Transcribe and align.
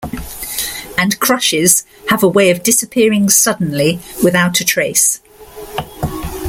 And 0.97 1.19
crushes 1.19 1.85
have 2.09 2.23
a 2.23 2.27
way 2.27 2.49
of 2.49 2.63
disappearing 2.63 3.29
suddenly, 3.29 3.99
without 4.23 4.59
a 4.59 4.65
trace. 4.65 5.21